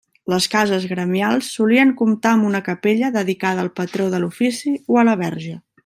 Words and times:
Les 0.33 0.45
cases 0.53 0.85
gremials 0.93 1.49
solien 1.57 1.91
comptar 2.01 2.31
amb 2.37 2.47
una 2.53 2.63
capella 2.71 3.13
dedicada 3.19 3.67
al 3.67 3.71
patró 3.81 4.09
de 4.15 4.23
l'ofici 4.25 4.75
o 4.95 5.03
a 5.05 5.07
la 5.13 5.17
Verge. 5.25 5.57